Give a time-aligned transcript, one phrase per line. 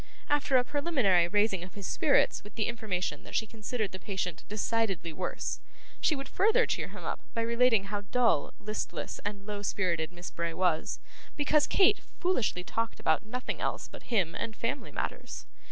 [0.31, 4.43] After a preliminary raising of his spirits with the information that she considered the patient
[4.49, 5.59] decidedly worse,
[5.99, 10.31] she would further cheer him up by relating how dull, listless, and low spirited Miss
[10.31, 10.97] Bray was,
[11.35, 15.45] because Kate foolishly talked about nothing else but him and family matters.